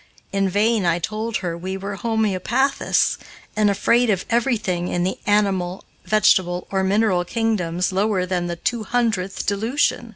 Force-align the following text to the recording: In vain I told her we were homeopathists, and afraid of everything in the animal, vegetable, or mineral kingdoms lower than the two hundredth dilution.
In 0.31 0.49
vain 0.49 0.83
I 0.83 0.97
told 0.97 1.37
her 1.45 1.55
we 1.55 1.77
were 1.77 1.95
homeopathists, 1.95 3.19
and 3.55 3.69
afraid 3.69 4.09
of 4.09 4.25
everything 4.31 4.87
in 4.87 5.03
the 5.03 5.19
animal, 5.27 5.85
vegetable, 6.05 6.65
or 6.71 6.83
mineral 6.83 7.23
kingdoms 7.23 7.91
lower 7.91 8.25
than 8.25 8.47
the 8.47 8.55
two 8.55 8.83
hundredth 8.83 9.45
dilution. 9.45 10.09